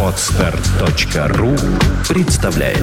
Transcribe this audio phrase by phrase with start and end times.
[0.00, 1.56] Отстар.ру
[2.08, 2.78] представляет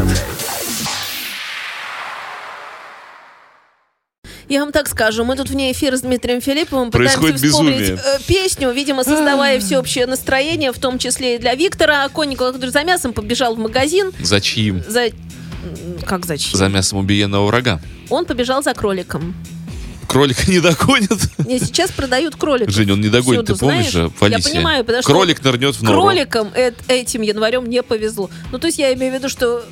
[4.50, 8.02] Я вам так скажу, мы тут вне эфира с Дмитрием Филипповым Происходит пытаемся вспомнить безумие.
[8.04, 12.09] э, песню, видимо, создавая всеобщее настроение, в том числе и для Виктора.
[12.09, 14.11] Конникова, который за мясом побежал в магазин.
[14.21, 14.83] За чьим?
[14.85, 15.05] За...
[16.05, 16.57] Как зачем?
[16.59, 17.79] За мясом убиенного врага.
[18.09, 19.35] Он побежал за кроликом.
[20.12, 21.20] Кролика не догонят.
[21.46, 22.73] Не, сейчас продают кроликов.
[22.73, 24.11] Жень, он не догонит, Всюду, ты помнишь знаешь?
[24.11, 24.28] же?
[24.30, 26.02] Я понимаю, потому что Кролик нырнет в нору.
[26.02, 28.29] кроликам эт- этим январем не повезло.
[28.52, 29.64] Ну, то есть я имею в виду, что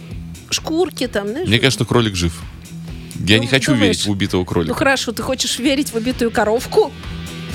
[0.50, 1.48] шкурки там, знаешь?
[1.48, 2.34] Мне кажется, кролик жив.
[3.28, 3.84] Я Ну, не хочу думаешь?
[3.98, 4.74] верить в убитого Ну кролика.
[4.76, 6.92] хорошо, ты хочешь верить в убитую коровку?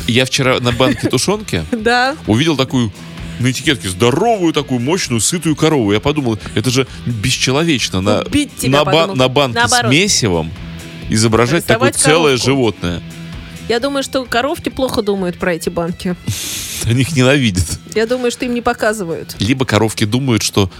[0.06, 1.64] Я вчера на банке тушенки
[2.26, 2.92] увидел такую
[3.40, 5.92] на этикетке здоровую такую мощную сытую корову.
[5.92, 8.28] Я подумал, это же бесчеловечно на, ба-
[9.28, 9.86] банке Наоборот.
[9.86, 10.52] с месивом
[11.08, 13.02] изображать такое целое животное.
[13.68, 16.16] Я думаю, что коровки плохо думают про эти банки.
[16.84, 17.78] Они их ненавидят.
[17.94, 19.36] Я думаю, что им не показывают.
[19.38, 20.70] Либо коровки думают, что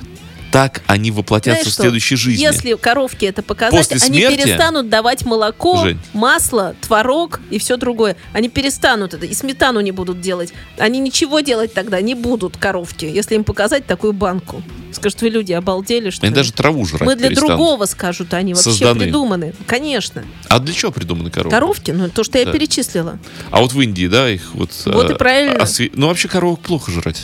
[0.54, 1.82] так они воплотятся Знаешь в что?
[1.82, 2.40] следующей жизни.
[2.40, 5.98] Если коровки это показать, После они смерти- перестанут давать молоко, Жень.
[6.12, 8.14] масло, творог и все другое.
[8.32, 9.26] Они перестанут это.
[9.26, 10.52] И сметану не будут делать.
[10.78, 14.62] Они ничего делать тогда не будут, коровки, если им показать такую банку.
[14.92, 16.36] Скажут, вы люди обалдели, что Они ли?
[16.36, 17.56] даже траву жрать Мы для перестанут.
[17.56, 19.00] другого, скажут они, вообще Созданы.
[19.00, 19.54] придуманы.
[19.66, 20.22] Конечно.
[20.48, 21.50] А для чего придуманы коровы?
[21.50, 22.52] Коровки, ну то, что я Да.
[22.52, 23.18] перечислила.
[23.50, 24.70] А вот в Индии, да, их вот...
[24.86, 25.56] Вот и э, правильно.
[25.64, 27.22] осве- Ну, вообще коровок плохо жрать.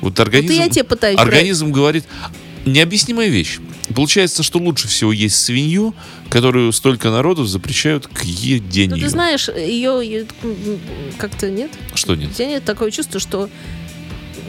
[0.00, 0.52] Вот Вот организм...
[0.52, 1.18] и я тебе пытаюсь.
[1.18, 2.04] Организм говорит...
[2.66, 3.60] Необъяснимая вещь.
[3.94, 5.94] Получается, что лучше всего есть свинью,
[6.28, 8.96] которую столько народу запрещают к едению.
[8.96, 10.26] Ну, ты знаешь, ее
[11.16, 11.70] как-то нет.
[11.94, 12.30] Что нет?
[12.30, 13.48] У тебя нет такого чувства, что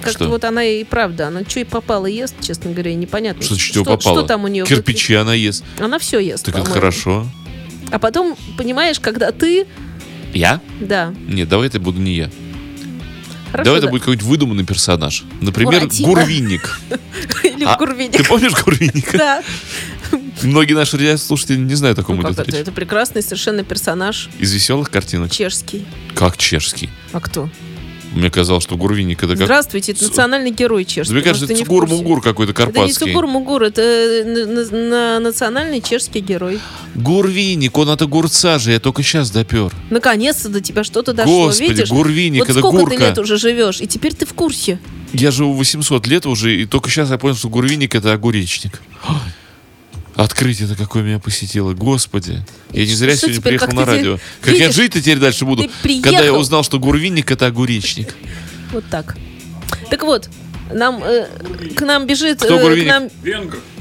[0.02, 0.30] как-то Что?
[0.30, 3.44] вот она и правда, она что и попала ест, честно говоря, непонятно.
[3.44, 4.20] Что чего попало?
[4.20, 4.66] Что там у нее?
[4.66, 5.64] Кирпичи она ест.
[5.80, 6.46] Она все ест.
[6.46, 7.28] Так это хорошо.
[7.92, 9.66] А потом, понимаешь, когда ты,
[10.34, 10.60] Я?
[10.82, 12.32] да, Нет, давай это буду не я.
[13.52, 13.92] Хорошо, давай это да.
[13.92, 15.24] будет какой-нибудь выдуманный персонаж.
[15.42, 16.08] Например, Буратино.
[16.08, 16.80] Гурвинник.
[17.44, 18.12] или А, в Гурвине.
[18.18, 19.18] Ты помнишь Гурвинника?
[19.18, 19.44] Да.
[20.44, 22.44] Многие наши радиослушатели не знают, о ком Ну, идет это?
[22.52, 22.56] речь.
[22.62, 25.32] Это прекрасный совершенно персонаж Из веселых картинок.
[25.32, 25.86] чешский.
[26.16, 26.90] Как чешский.
[27.12, 27.50] А кто?
[28.14, 29.44] Мне казалось, что Гурвинник это как...
[29.46, 31.14] Здравствуйте, это национальный герой чешский.
[31.14, 31.64] Мне кажется, это не?
[31.64, 33.12] Цугур-Мугур какой-то Это не карпатский.
[33.14, 36.60] Цугур-Мугур, это э, на- на- на- национальный чешский герой.
[36.96, 39.72] Гурвинник, он от огурца же, я только сейчас допер.
[39.90, 41.90] Наконец-то до тебя что-то дошло, Господи, видишь?
[41.90, 42.98] Гурвинник, Вот это сколько гурка.
[42.98, 44.80] ты лет уже живешь, и теперь ты в курсе.
[45.14, 48.82] Я живу 800 лет уже, и только сейчас я понял, что Гурвинник это огуречник.
[50.18, 52.44] Открытие-то какое меня посетило, господи.
[52.72, 54.20] Я не зря Что сегодня теперь, приехал на ты радио.
[54.42, 58.16] Как я жить-то теперь дальше буду, когда я узнал, что Гурвинник это огуречник.
[58.72, 59.16] Вот так.
[59.92, 60.28] Так вот,
[60.74, 61.28] нам, э,
[61.76, 62.40] к нам бежит...
[62.42, 63.10] Кто э, к нам...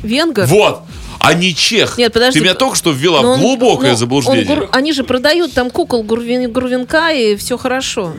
[0.02, 0.44] Венгр.
[0.44, 0.82] Вот!
[1.26, 1.98] А не чех!
[1.98, 2.38] Нет, подожди.
[2.38, 4.44] Ты меня только что ввела Но в он- глубокое ну, он заблуждение.
[4.44, 8.14] гур- Они же продают там кукол Гурвин, Гурвинка, и все хорошо.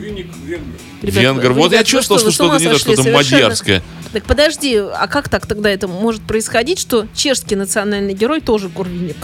[1.02, 1.52] Ребят, Венгр.
[1.52, 3.16] вы- Вот я ребят, вы чувствовал, что что-то не то, что-то совершенно?
[3.42, 3.82] мадьярское.
[4.12, 9.16] Так подожди, а как так тогда это может происходить, что чешский национальный герой тоже Гурвиник?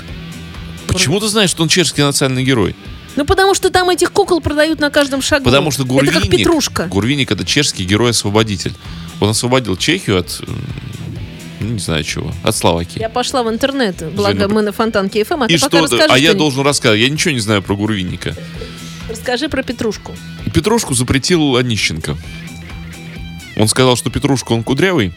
[0.87, 2.77] Почему ты знаешь, что он чешский национальный герой?
[3.17, 5.45] Ну, потому что там этих кукол продают на каждом шагу.
[5.45, 6.87] Потому что Это как петрушка.
[6.87, 8.73] Гурвинник это чешский герой-освободитель.
[9.21, 10.41] Он освободил Чехию от,
[11.65, 13.01] ну, не знаю чего, от Словакии.
[13.01, 15.97] Я пошла в интернет, благо Женя, мы на Фонтанке ФМ, а И ты пока что?
[15.97, 17.01] расскажи А я должен рассказать.
[17.01, 18.35] Я ничего не знаю про Гурвинника.
[19.09, 20.13] Расскажи про петрушку.
[20.55, 22.17] Петрушку запретил Онищенко.
[23.57, 25.13] Он сказал, что Петрушка он кудрявый,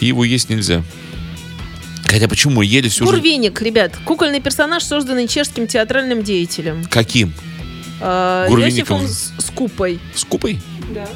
[0.00, 0.82] и его есть нельзя.
[2.04, 3.16] Хотя почему ели всю жизнь?
[3.16, 6.84] Гурвиник, ребят, кукольный персонаж, созданный чешским театральным деятелем.
[6.90, 7.32] Каким?
[8.00, 9.02] Э, Гурвинником?
[9.02, 9.98] Йосифом С- Скупой.
[10.14, 10.60] С купой?
[10.94, 11.08] Да.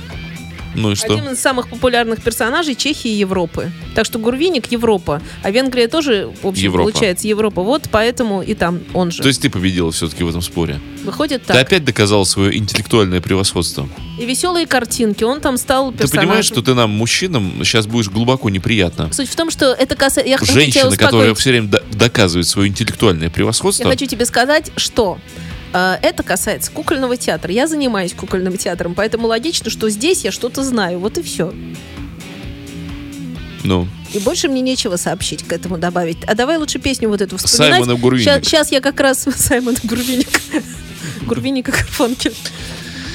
[0.77, 1.13] Ну и что?
[1.13, 3.71] Один из самых популярных персонажей Чехии и Европы.
[3.95, 6.91] Так что Гурвиник Европа, а Венгрия тоже, в общем, Европа.
[6.91, 7.63] получается Европа.
[7.63, 9.23] Вот поэтому и там он же.
[9.23, 10.81] То есть ты победила все-таки в этом споре.
[11.05, 11.63] Выходит Ты так.
[11.63, 13.89] опять доказал свое интеллектуальное превосходство.
[14.19, 15.23] И веселые картинки.
[15.25, 16.21] Он там стал Ты персонажем.
[16.29, 19.13] понимаешь, что ты нам, мужчинам, сейчас будешь глубоко неприятно.
[19.13, 20.29] Суть в том, что это касается...
[20.29, 25.19] Я Женщина, которая все время до- доказывает свое интеллектуальное Я превосходство, хочу тебе сказать, что
[25.73, 27.53] это касается кукольного театра.
[27.53, 30.99] Я занимаюсь кукольным театром, поэтому логично, что здесь я что-то знаю.
[30.99, 31.53] Вот и все.
[33.65, 36.19] ну, И больше мне нечего сообщить к этому добавить.
[36.27, 37.81] А давай лучше песню вот эту вспоминать.
[37.81, 38.45] Саймона Гурвинника.
[38.45, 40.29] Сейчас я как раз Саймон Гурвиник.
[41.23, 42.35] Гурвиник и Гарфанкель.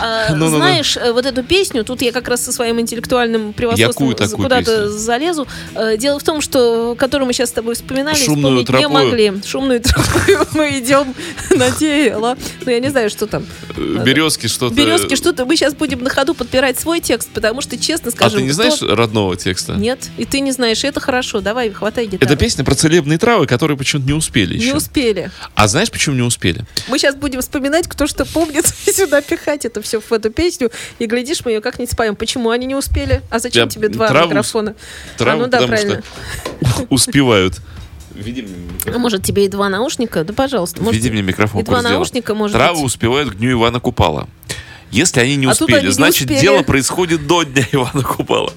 [0.02, 0.58] А, Ну-ну-ну.
[0.58, 5.48] знаешь, э, вот эту песню, тут я как раз со своим интеллектуальным превосходством куда-то залезу.
[5.76, 9.34] Э, Дело в том, что, которую мы сейчас с тобой вспоминали, Шумную не могли.
[9.46, 11.14] Шумную тропою мы идем
[11.52, 12.38] на дело.
[12.66, 13.46] Ну, я не знаю, что там.
[13.78, 14.74] э, березки что-то...
[14.74, 15.46] Березки, что-то.
[15.46, 18.40] Мы сейчас будем на ходу подбирать свой текст, потому что, честно А скажем...
[18.40, 19.74] ты не кто- знаешь родного текста?
[19.74, 21.42] Нет, и ты не знаешь, это хорошо.
[21.42, 22.26] Давай, хватай гитару.
[22.26, 24.76] Это песня про целебные травы, которые почему-то не успели Не еще.
[24.76, 25.32] успели.
[25.56, 26.66] А знаешь, почему не успели?
[26.88, 29.91] Мы сейчас будем вспоминать, кто что помнит, и сюда пихать это все.
[29.92, 32.16] Все в эту песню, и глядишь, мы ее как-нибудь споем.
[32.16, 33.22] Почему они не успели?
[33.30, 34.76] А зачем Я тебе два траву- микрофона?
[35.18, 36.04] Траву, а, ну да, потому правильно.
[36.62, 37.60] что успевают.
[38.16, 38.94] Веди мне микрофон.
[38.96, 40.24] А может, тебе и два наушника?
[40.24, 40.82] Да, пожалуйста.
[40.82, 41.62] Может, Веди мне микрофон.
[41.62, 41.94] и два сделай.
[41.94, 42.86] наушника, может Травы быть.
[42.86, 44.30] успевают к дню Ивана Купала.
[44.92, 46.40] Если они не А успели, они не значит, успели.
[46.40, 48.54] дело происходит до дня Ивана Купала.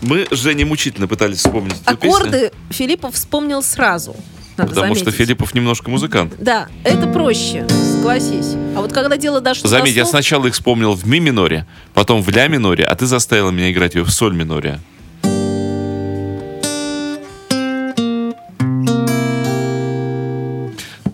[0.00, 4.16] Мы с Женей мучительно пытались вспомнить эту песню, Аккорды Филиппов вспомнил сразу.
[4.60, 5.18] Надо потому что заметить.
[5.18, 6.34] Филиппов немножко музыкант.
[6.38, 8.54] Да, это проще, согласись.
[8.76, 11.66] А вот когда дело дошло Заметь, до я слов, сначала их вспомнил в ми миноре,
[11.94, 14.80] потом в ля миноре, а ты заставила меня играть ее в соль миноре.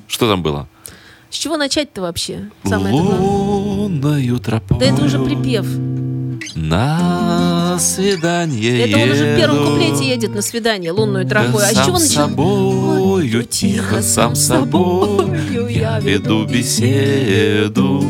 [0.08, 0.66] Что там было?
[1.30, 2.48] С чего начать-то вообще?
[2.64, 3.18] Самое главное.
[3.18, 5.66] Лунною тропою Да это уже припев.
[6.54, 11.62] На свидание Это он уже в первом куплете едет на свидание лунную тропой.
[11.64, 12.30] А с чего начинать?
[13.26, 18.04] Собою, тихо, сам собою Я веду беседу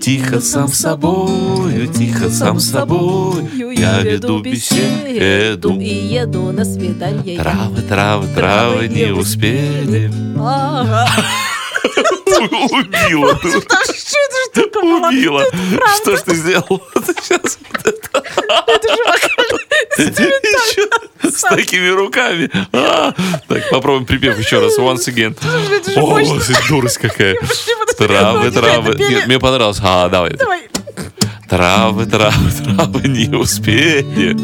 [0.00, 7.38] Тихо, сам собою, тихо, сам собою Я веду беседу и еду на свидание.
[7.38, 11.06] Травы, травы, травы не успели Ага.
[12.40, 13.36] Убила.
[15.96, 16.82] Что ж ты сделал?
[16.94, 17.58] Сейчас.
[19.98, 20.88] Это же
[21.22, 22.50] С такими руками.
[22.72, 23.12] А,
[23.48, 24.78] Так, попробуем припев еще раз.
[24.78, 25.36] Once again.
[25.96, 27.36] О, дурость какая.
[27.98, 28.96] Травы, травы.
[29.26, 29.80] мне понравилось.
[29.82, 30.34] А, давай.
[30.34, 30.68] Давай.
[31.48, 34.36] Травы, травы, травы не успели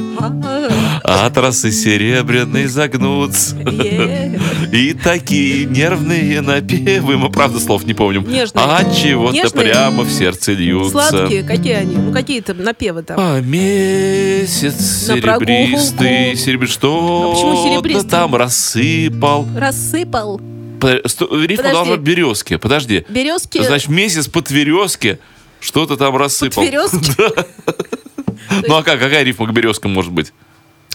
[1.06, 4.40] А, От росы серебряной загнуться е.
[4.72, 8.64] И такие нервные напевы Мы, правда, слов не помним Нежные.
[8.64, 11.94] А чего-то прямо в сердце льются Сладкие, какие они?
[11.96, 13.18] Ну, какие-то напевы там.
[13.20, 16.30] А месяц серебристый.
[16.30, 18.10] А почему что-то серебристый?
[18.10, 19.46] там рассыпал.
[19.54, 20.40] Рассыпал.
[20.80, 21.04] Под-
[21.46, 22.56] Рифма должна быть березки.
[22.56, 23.04] Подожди.
[23.10, 23.62] Березки.
[23.62, 25.18] Значит, месяц по тверезке
[25.60, 26.64] что-то там рассыпал.
[26.64, 27.12] Березки.
[28.68, 30.32] Ну а как, какая рифма к березкам может быть?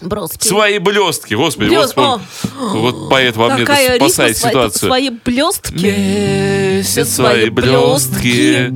[0.01, 0.47] Броски.
[0.47, 2.79] Свои блестки, господи, Блёст- вот, вспомни.
[2.81, 4.89] вот поэт во мне рифма спасает свои- ситуацию.
[4.89, 5.73] Свои блестки.
[5.85, 8.73] Месяц Свои блестки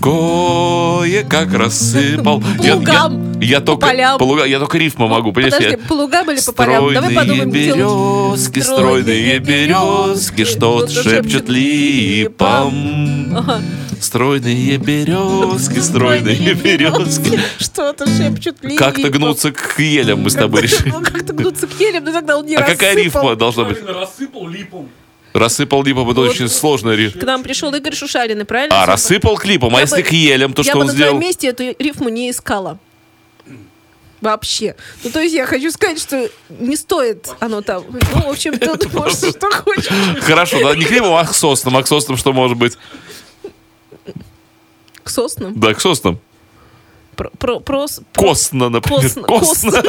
[0.00, 2.42] кое-как рассыпал.
[2.60, 4.18] Я- я- лугам, Я только полям.
[4.18, 5.54] по лугам- я только рифму могу, понимаешь?
[5.54, 6.92] Подожди, я- по лугам или по полям?
[6.94, 13.36] Давай подумаем, березки, стройные березки, что-то шепчут липам.
[13.36, 13.60] Ага.
[14.04, 17.40] Стройные березки, стройные березки.
[17.58, 18.84] Что-то шепчут липа.
[18.84, 20.90] Как-то гнуться к елям мы с тобой решили.
[20.90, 23.78] Как-то гнуться к елям, но тогда он не А какая рифма должна быть?
[23.82, 24.90] Рассыпал липом.
[25.32, 27.20] Рассыпал липом, это очень сложная рифма.
[27.22, 28.82] К нам пришел Игорь Шушарин, и правильно?
[28.82, 30.92] А, рассыпал клипом, а Я если бы- к елям, то Я что бы он на
[30.92, 31.20] твоем сделал?
[31.20, 32.78] месте эту рифму не искала.
[34.20, 34.74] Вообще.
[35.02, 37.84] Ну, то есть я хочу сказать, что не стоит оно там.
[37.90, 39.88] Ну, в общем, тут можешь что хочешь.
[40.22, 41.76] Хорошо, да, не клипом, а к соснам.
[41.78, 42.78] А к соснам что может быть?
[45.04, 45.52] К соснам.
[45.60, 46.18] Да, к соснам.
[47.14, 49.02] Про, про, прос- Костно, например.
[49.02, 49.22] Косно.
[49.22, 49.82] Косно.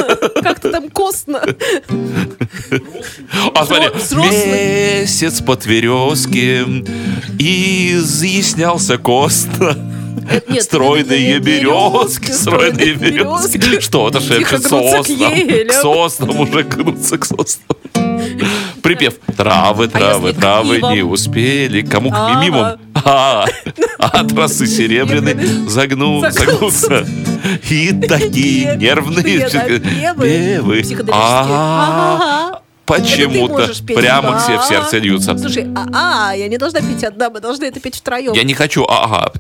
[0.43, 1.41] Как-то там косно.
[3.55, 6.61] А смотри, месяц по тверезке
[7.39, 9.94] изъяснялся костно.
[10.49, 13.59] Нет, Стройные березки, стройные березки.
[13.61, 13.91] шепчет
[14.37, 15.33] Тихо гнутся к соснам.
[15.67, 17.77] К соснам уже гнутся к соснам.
[18.81, 19.15] Припев.
[19.35, 20.93] Травы, травы, А травы ивам?
[20.93, 21.81] не успели.
[21.81, 22.39] Кому к Ага.
[22.39, 22.79] мимимам?
[22.93, 23.45] А,
[23.99, 25.35] от росы серебряной
[25.67, 27.05] загну, Загнутся.
[27.69, 29.81] И такие нервные психоделические.
[32.85, 35.37] Почему-то прямо все в сердце льются.
[35.37, 38.33] Слушай, а, я не должна петь одна, мы должны это петь втроем.
[38.33, 39.31] Я не хочу, ага,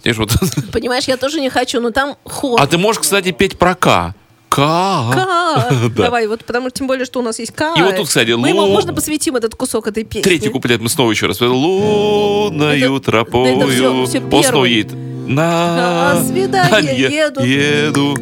[0.71, 2.59] понимаешь, я тоже не хочу, но там хор.
[2.61, 4.13] А ты можешь, кстати, петь про К.
[4.49, 4.55] К.
[4.57, 5.29] Ка.
[5.95, 6.03] Да.
[6.05, 7.75] Давай, вот потому что тем более, что у нас есть К.
[7.77, 10.23] И вот тут, кстати, Мы ему лу- можно посвятим этот кусок этой песни.
[10.23, 11.39] Третий куплет мы снова еще раз.
[11.41, 13.59] Луною Это- тропою.
[13.61, 14.93] это едет.
[15.27, 17.41] На На свидание еду.
[17.43, 18.15] еду.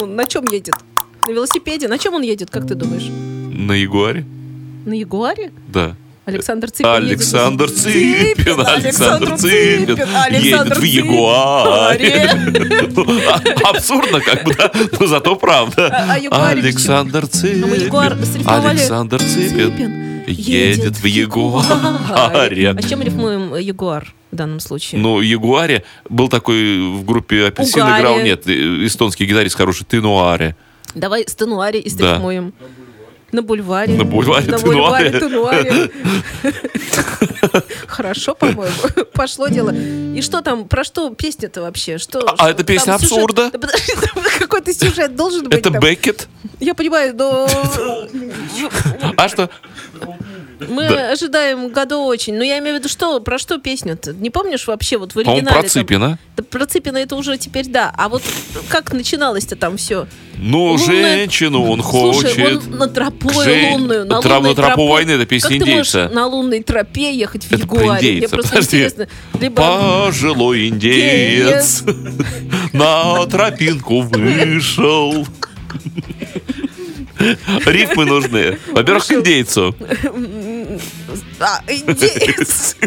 [0.00, 0.74] Он на чем едет?
[1.26, 1.88] На велосипеде?
[1.88, 3.10] На чем он едет, как ты думаешь?
[3.54, 4.24] На Ягуаре?
[4.84, 5.52] На Ягуаре?
[5.68, 5.94] Да.
[6.26, 8.36] Александр Цыпин Александр едет.
[8.38, 11.04] Цыпин, Александр Цыпин Александр едет в Цыпин.
[11.04, 12.30] Ягуаре.
[12.96, 15.88] Ну, а- Абсурдно, как бы, да, но зато правда.
[15.88, 17.64] А- а Ягуаре Александр Цыпин.
[18.46, 22.70] Александр Цыпин Цыпин едет в Ягуаре.
[22.70, 25.00] А с чем рифмуем Ягуар в данном случае?
[25.02, 30.56] Ну, Ягуаре был такой в группе Апельсин играл, нет, эстонский гитарист хороший, Тенуаре.
[30.94, 32.18] Давай с Тенуаре и Да.
[33.34, 33.94] На бульваре.
[33.96, 35.90] На бульваре На бульваре Тенуаре.
[37.88, 38.72] Хорошо, по-моему.
[39.12, 39.70] Пошло дело.
[40.16, 41.98] И что там, про что песня-то вообще?
[41.98, 42.48] Что, А что?
[42.48, 43.50] это песня Там сюжет- абсурда?
[43.52, 45.54] Да подожди, там какой-то сюжет должен быть.
[45.66, 45.70] Это.
[45.80, 46.28] Беккет.
[46.60, 47.48] Я понимаю, но...
[49.16, 49.50] А что?
[50.60, 51.12] Мы Да.
[51.12, 52.34] ожидаем году очень.
[52.34, 54.12] Но я имею в виду, что, про что песня-то?
[54.14, 55.60] Не помнишь вообще вот в По-моему, оригинале?
[55.60, 56.18] про Цыпина.
[56.36, 57.92] Да, про Цыпина это уже теперь да.
[57.96, 58.22] А вот
[58.68, 60.06] как начиналось-то там все?
[60.36, 62.32] Ну, Лунная- женщину он хочет.
[62.32, 65.62] Слушай, он на тропу Жень- лунную, на Тра- лунной тропу войны, это песня как ты
[65.64, 65.98] индейца.
[65.98, 67.86] можешь на лунной тропе ехать в Это Ягуаре?
[67.86, 68.76] Мне индейца, просто подожди.
[68.76, 69.08] интересно.
[69.40, 71.82] Либо Пожилой индеец
[72.72, 75.26] на тропинку вышел.
[77.66, 78.58] Рифмы нужны.
[78.72, 79.74] Во-первых, к индейцу.
[81.44, 82.76] А, индеец.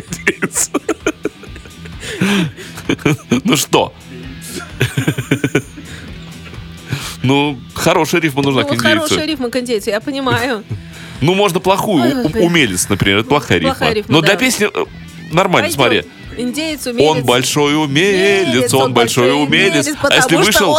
[3.44, 3.94] Ну что?
[7.22, 9.32] Ну, хорошая рифма нужна Ну, к вот хорошая индейцу.
[9.32, 10.64] рифма к индейцу, я понимаю.
[11.22, 12.26] Ну, можно плохую.
[12.40, 13.92] Умелец, например, это плохая рифма.
[13.92, 14.86] Рифма, Но для песни э,
[15.32, 16.06] нормально, смотри.
[16.36, 17.10] Индеец, умелец.
[17.10, 19.88] Он большой умелец, он большой умелец.
[20.02, 20.76] А если вышел...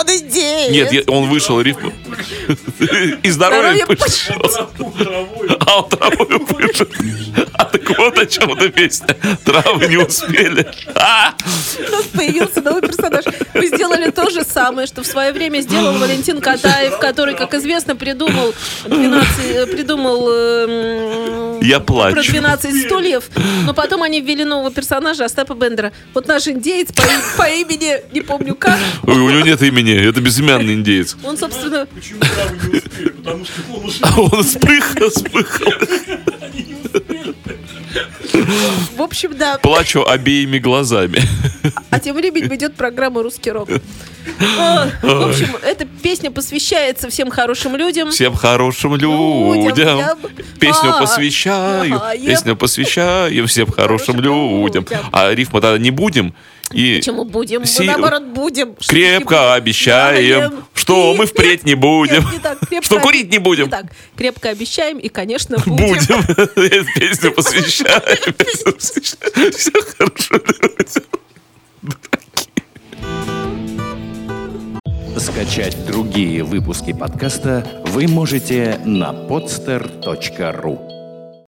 [0.71, 1.93] Нет, он вышел рифму.
[3.23, 4.37] И здоровье пошел.
[5.67, 6.87] А он травой вышел.
[7.55, 9.17] А так вот о чем эта песня.
[9.45, 10.67] Травы не успели.
[10.95, 11.35] А!
[11.79, 13.25] У нас появился новый персонаж.
[13.55, 17.97] Вы сделали то же самое, что в свое время сделал Валентин Катаев, который, как известно,
[17.97, 18.55] придумал
[18.87, 20.29] 12, э, придумал
[21.69, 22.33] Я про плачу.
[22.33, 23.25] 12 стульев,
[23.67, 25.93] но потом они ввели нового персонажа Остапа Бендера.
[26.15, 27.03] Вот наш индеец по,
[27.37, 31.17] по имени, не помню как, Ой, у него нет имени, это безымянный индеец.
[31.23, 33.09] он, собственно, Почему не успели?
[33.11, 35.73] Потому что он уже А он спыхал, спыхал.
[38.97, 39.59] В общем, да.
[39.59, 41.21] Плачу обеими глазами.
[41.91, 43.69] А тем временем идет программа «Русский рок».
[44.59, 48.11] А, В общем, эта песня посвящается всем хорошим людям.
[48.11, 50.19] Всем хорошим Людям,
[50.61, 52.01] Песню А, посвящаю.
[52.25, 54.87] Песню посвящаю всем хорошим людям.
[55.13, 56.35] А рифма тогда не будем.
[56.73, 57.65] И Почему будем?
[57.65, 58.75] Си- Мы наоборот будем.
[58.75, 59.53] Крепко будем?
[59.53, 60.65] обещаем, Знаем.
[60.75, 62.23] что мы Нет, впредь не будем.
[62.25, 62.59] нет, не так.
[62.69, 63.65] Крепко Что курить не будем.
[63.65, 63.87] Не так.
[64.17, 66.23] Крепко обещаем и, конечно, будем.
[66.55, 66.87] Будем.
[66.95, 68.03] Песню посвящаю.
[68.35, 69.53] Песню посвящаю.
[69.53, 71.05] Всем хорошим людям.
[75.19, 80.88] Скачать другие выпуски подкаста вы можете на podster.ru